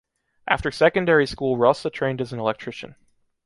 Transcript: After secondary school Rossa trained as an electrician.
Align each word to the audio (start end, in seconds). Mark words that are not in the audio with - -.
After 0.47 0.71
secondary 0.71 1.27
school 1.27 1.57
Rossa 1.57 1.91
trained 1.91 2.21
as 2.21 2.33
an 2.33 2.39
electrician. 2.39 2.95